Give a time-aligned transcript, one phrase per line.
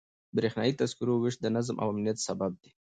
[0.03, 0.03] د
[0.35, 2.69] بریښنایي تذکرو ویش د نظم او امنیت سبب دی.